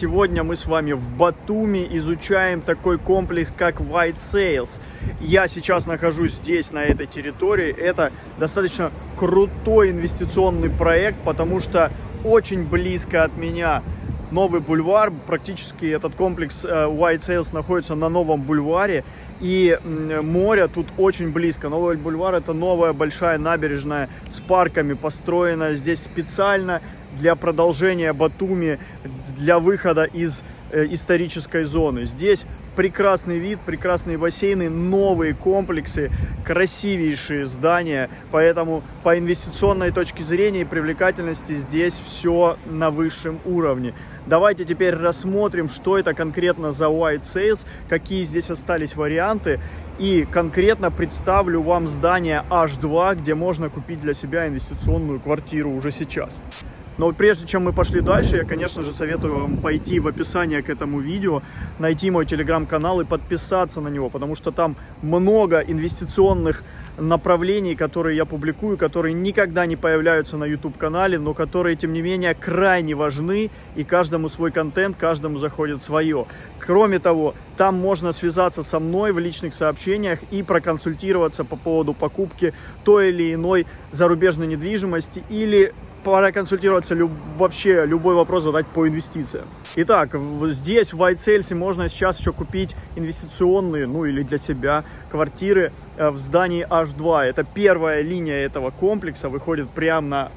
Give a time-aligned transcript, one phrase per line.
[0.00, 4.70] сегодня мы с вами в Батуми изучаем такой комплекс, как White Sales.
[5.20, 7.70] Я сейчас нахожусь здесь, на этой территории.
[7.70, 11.92] Это достаточно крутой инвестиционный проект, потому что
[12.24, 13.82] очень близко от меня
[14.30, 15.12] новый бульвар.
[15.26, 19.04] Практически этот комплекс э, White Sales находится на новом бульваре.
[19.40, 21.68] И море тут очень близко.
[21.68, 26.80] Новый бульвар это новая большая набережная с парками, построенная здесь специально
[27.18, 28.78] для продолжения Батуми,
[29.36, 32.06] для выхода из э, исторической зоны.
[32.06, 32.44] Здесь
[32.76, 36.10] прекрасный вид, прекрасные бассейны, новые комплексы,
[36.44, 38.08] красивейшие здания.
[38.30, 43.94] Поэтому по инвестиционной точке зрения и привлекательности здесь все на высшем уровне.
[44.26, 49.60] Давайте теперь рассмотрим, что это конкретно за White Sales, какие здесь остались варианты.
[49.98, 56.40] И конкретно представлю вам здание H2, где можно купить для себя инвестиционную квартиру уже сейчас.
[57.00, 60.68] Но прежде чем мы пошли дальше, я, конечно же, советую вам пойти в описание к
[60.68, 61.40] этому видео,
[61.78, 66.62] найти мой телеграм-канал и подписаться на него, потому что там много инвестиционных
[66.98, 72.34] направлений, которые я публикую, которые никогда не появляются на YouTube-канале, но которые, тем не менее,
[72.34, 76.26] крайне важны, и каждому свой контент, каждому заходит свое.
[76.58, 82.52] Кроме того, там можно связаться со мной в личных сообщениях и проконсультироваться по поводу покупки
[82.84, 89.46] той или иной зарубежной недвижимости или проконсультироваться люб, вообще любой вопрос задать по инвестициям.
[89.76, 90.16] Итак,
[90.48, 96.18] здесь в White можно сейчас еще купить инвестиционные, ну или для себя квартиры э, в
[96.18, 97.22] здании H2.
[97.22, 100.32] Это первая линия этого комплекса, выходит прямо на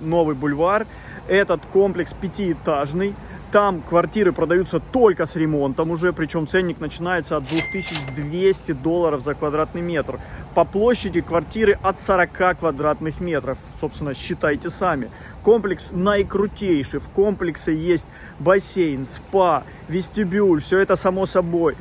[0.00, 0.86] новый бульвар.
[1.28, 3.14] Этот комплекс пятиэтажный.
[3.54, 9.80] Там квартиры продаются только с ремонтом уже, причем ценник начинается от 2200 долларов за квадратный
[9.80, 10.18] метр.
[10.54, 13.58] По площади квартиры от 40 квадратных метров.
[13.80, 15.10] Собственно, считайте сами.
[15.42, 17.00] Комплекс наикрутейший.
[17.00, 18.06] В комплексе есть
[18.38, 20.62] бассейн, спа, вестибюль.
[20.62, 21.76] Все это само собой.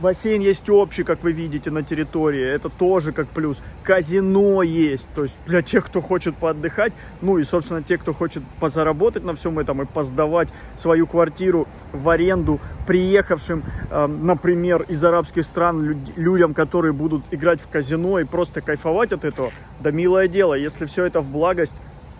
[0.00, 2.42] Бассейн есть общий, как вы видите, на территории.
[2.42, 3.60] Это тоже как плюс.
[3.82, 5.08] Казино есть.
[5.14, 6.94] То есть для тех, кто хочет поотдыхать.
[7.20, 12.08] Ну и, собственно, те, кто хочет позаработать на всем этом и поздавать свою квартиру в
[12.08, 18.60] аренду приехавшим, э, например, из арабских стран людям, которые будут играть в казино и просто
[18.60, 19.52] кайфовать от этого.
[19.80, 21.74] Да милое дело, если все это в благость,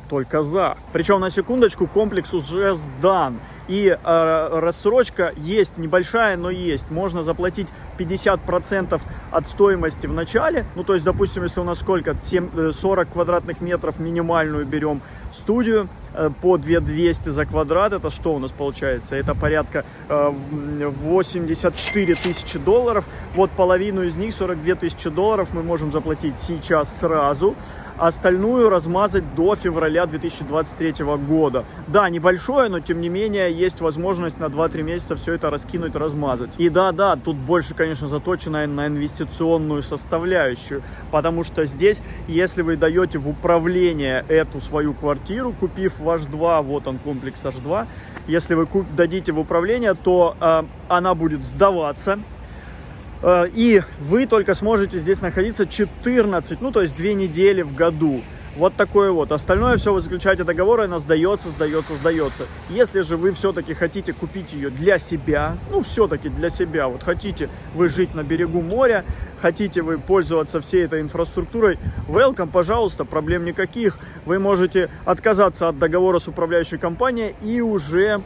[0.09, 0.77] только за.
[0.93, 3.41] Причем на секундочку комплекс уже сдан.
[3.69, 6.91] И э, рассрочка есть небольшая, но есть.
[6.91, 7.67] Можно заплатить
[7.99, 10.65] 50% от стоимости в начале.
[10.77, 12.17] Ну, то есть, допустим, если у нас сколько?
[12.23, 15.01] 7, 40 э, квадратных метров минимальную берем
[15.33, 15.89] студию
[16.41, 17.93] по 2200 за квадрат.
[17.93, 19.17] Это что у нас получается?
[19.17, 23.05] Это порядка э, 84 тысячи долларов.
[23.35, 27.55] Вот половину из них, 42 тысячи долларов, мы можем заплатить сейчас сразу
[27.99, 31.65] остальную размазать до февраля 2023 года.
[31.87, 36.51] Да, небольшое, но тем не менее есть возможность на 2-3 месяца все это раскинуть, размазать.
[36.59, 43.19] И да-да, тут больше, конечно, заточено на инвестиционную составляющую, потому что здесь, если вы даете
[43.19, 47.87] в управление эту свою квартиру, купив ваш 2, вот он комплекс H2,
[48.27, 52.19] если вы дадите в управление, то э, она будет сдаваться,
[53.23, 58.21] Э, и вы только сможете здесь находиться 14, ну то есть 2 недели в году.
[58.57, 59.33] Вот такое вот.
[59.33, 62.45] Остальное все вы заключаете договор, она сдается, сдается, сдается.
[62.71, 67.51] Если же вы все-таки хотите купить ее для себя, ну все-таки для себя, вот хотите
[67.75, 69.05] вы жить на берегу моря,
[69.41, 73.99] хотите вы пользоваться всей этой инфраструктурой, welcome, пожалуйста, проблем никаких.
[74.25, 78.23] Вы можете отказаться от договора с управляющей компанией и уже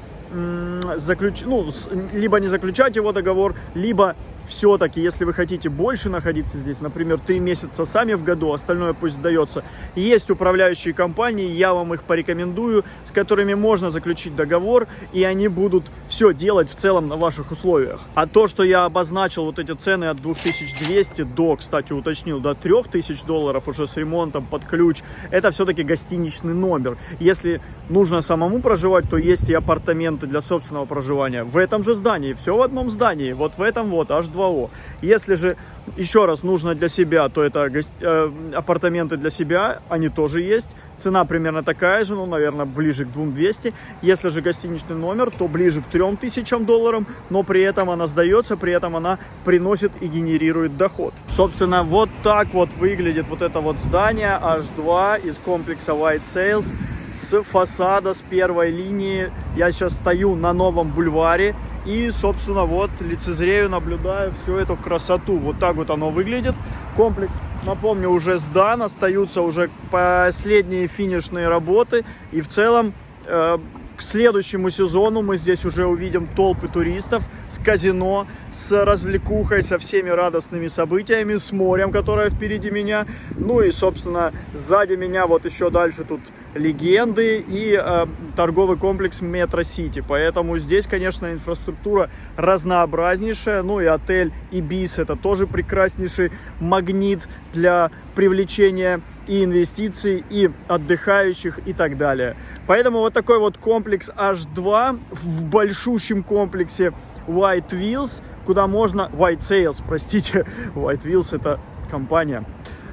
[0.98, 1.42] заключ...
[1.42, 1.70] ну,
[2.12, 4.16] либо не заключать его договор, либо
[4.50, 9.14] все-таки, если вы хотите больше находиться здесь, например, три месяца сами в году, остальное пусть
[9.16, 9.64] сдается,
[9.94, 15.84] есть управляющие компании, я вам их порекомендую, с которыми можно заключить договор, и они будут
[16.08, 18.00] все делать в целом на ваших условиях.
[18.14, 23.24] А то, что я обозначил вот эти цены от 2200 до, кстати, уточнил, до 3000
[23.24, 26.98] долларов уже с ремонтом под ключ, это все-таки гостиничный номер.
[27.20, 32.32] Если нужно самому проживать, то есть и апартаменты для собственного проживания в этом же здании,
[32.34, 34.70] все в одном здании, вот в этом вот, аж 2О.
[35.02, 35.56] Если же
[35.96, 40.69] еще раз нужно для себя, то это гость, э, апартаменты для себя, они тоже есть.
[40.99, 43.72] Цена примерно такая же, ну, наверное, ближе к 2200.
[44.02, 48.75] Если же гостиничный номер, то ближе к 3000 долларам, но при этом она сдается, при
[48.75, 51.14] этом она приносит и генерирует доход.
[51.31, 56.75] Собственно, вот так вот выглядит вот это вот здание H2 из комплекса White Sales
[57.12, 59.30] с фасада, с первой линии.
[59.56, 61.54] Я сейчас стою на новом бульваре
[61.86, 65.38] и, собственно, вот лицезрею, наблюдаю всю эту красоту.
[65.38, 66.54] Вот так вот оно выглядит.
[66.96, 67.32] Комплекс,
[67.64, 72.04] напомню, уже сдан, остаются уже последние финишные работы.
[72.32, 72.92] И в целом,
[73.26, 73.58] э,
[74.00, 80.08] к следующему сезону мы здесь уже увидим толпы туристов с казино, с развлекухой, со всеми
[80.08, 83.06] радостными событиями, с морем, которое впереди меня.
[83.37, 86.23] Ну и, собственно, сзади меня вот еще дальше тут
[86.55, 88.06] легенды и э,
[88.37, 90.03] торговый комплекс Метро Сити.
[90.08, 92.08] Поэтому здесь, конечно, инфраструктура
[92.38, 93.62] разнообразнейшая.
[93.62, 101.72] Ну и отель Ибис это тоже прекраснейший магнит для привлечения и инвестиций, и отдыхающих и
[101.72, 102.37] так далее.
[102.67, 106.93] Поэтому вот такой вот комплекс H2 в большущем комплексе
[107.26, 109.11] White Wheels, куда можно...
[109.12, 110.46] White Sales, простите.
[110.75, 112.44] White Wheels это компания.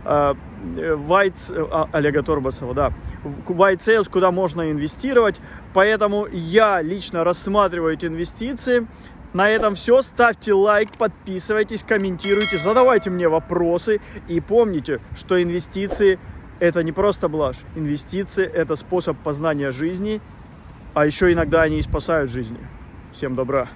[0.05, 0.35] А,
[0.75, 1.69] White...
[1.71, 2.93] А, Олега Торбасова, да.
[3.23, 5.39] White Sales, куда можно инвестировать.
[5.73, 8.87] Поэтому я лично рассматриваю эти инвестиции.
[9.37, 10.01] На этом все.
[10.01, 14.01] Ставьте лайк, подписывайтесь, комментируйте, задавайте мне вопросы.
[14.27, 16.17] И помните, что инвестиции
[16.59, 17.59] это не просто блажь.
[17.75, 20.21] Инвестиции это способ познания жизни,
[20.95, 22.57] а еще иногда они и спасают жизни.
[23.13, 23.69] Всем добра.